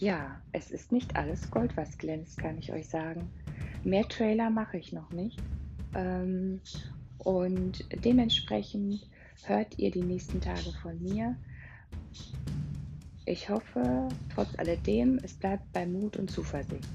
Ja, 0.00 0.40
es 0.52 0.70
ist 0.70 0.92
nicht 0.92 1.14
alles 1.14 1.50
Gold, 1.50 1.76
was 1.76 1.98
glänzt, 1.98 2.38
kann 2.38 2.56
ich 2.56 2.72
euch 2.72 2.88
sagen. 2.88 3.30
Mehr 3.84 4.08
Trailer 4.08 4.48
mache 4.48 4.78
ich 4.78 4.94
noch 4.94 5.10
nicht. 5.10 5.38
Ähm, 5.94 6.62
und 7.18 7.84
dementsprechend 8.02 9.06
hört 9.44 9.78
ihr 9.78 9.90
die 9.90 10.02
nächsten 10.02 10.40
Tage 10.40 10.72
von 10.80 11.02
mir. 11.02 11.36
Ich 13.26 13.50
hoffe, 13.50 14.08
trotz 14.34 14.58
alledem, 14.58 15.20
es 15.22 15.34
bleibt 15.34 15.70
bei 15.74 15.84
Mut 15.84 16.16
und 16.16 16.30
Zuversicht. 16.30 16.88